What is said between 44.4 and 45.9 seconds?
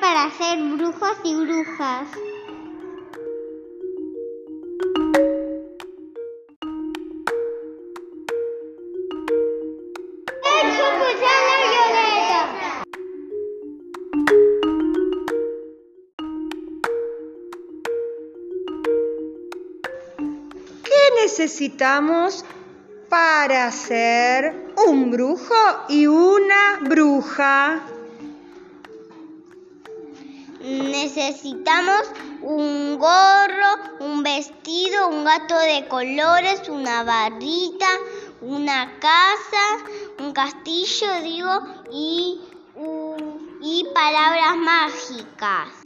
mágicas.